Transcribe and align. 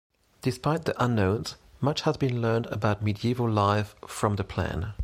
Despite 0.41 0.85
the 0.85 0.95
unknowns, 1.03 1.57
much 1.79 2.01
has 2.01 2.17
been 2.17 2.41
learned 2.41 2.65
about 2.71 3.03
medieval 3.03 3.47
life 3.47 3.93
from 4.07 4.35
the 4.35 4.43
Plan. 4.43 4.95